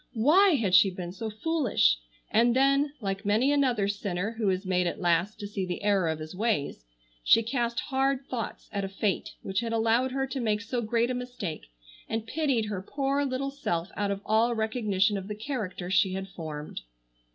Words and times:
Why 0.17 0.55
had 0.55 0.73
she 0.73 0.89
been 0.89 1.11
so 1.11 1.29
foolish! 1.29 1.99
And 2.31 2.55
then, 2.55 2.91
like 3.01 3.23
many 3.23 3.51
another 3.51 3.87
sinner 3.87 4.31
who 4.39 4.49
is 4.49 4.65
made 4.65 4.87
at 4.87 4.99
last 4.99 5.39
to 5.39 5.47
see 5.47 5.63
the 5.63 5.83
error 5.83 6.09
of 6.09 6.17
his 6.17 6.33
ways, 6.33 6.85
she 7.23 7.43
cast 7.43 7.79
hard 7.81 8.25
thoughts 8.25 8.67
at 8.71 8.83
a 8.83 8.89
Fate 8.89 9.35
which 9.43 9.59
had 9.59 9.73
allowed 9.73 10.09
her 10.11 10.25
to 10.25 10.39
make 10.39 10.61
so 10.61 10.81
great 10.81 11.11
a 11.11 11.13
mistake, 11.13 11.67
and 12.09 12.25
pitied 12.25 12.65
her 12.65 12.81
poor 12.81 13.23
little 13.23 13.51
self 13.51 13.91
out 13.95 14.09
of 14.09 14.21
all 14.25 14.55
recognition 14.55 15.19
of 15.19 15.27
the 15.27 15.35
character 15.35 15.91
she 15.91 16.13
had 16.13 16.27
formed. 16.27 16.81